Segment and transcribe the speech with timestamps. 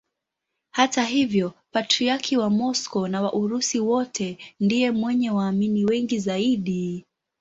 [0.71, 7.05] Hata hivyo Patriarki wa Moscow na wa Urusi wote ndiye mwenye waamini wengi zaidi.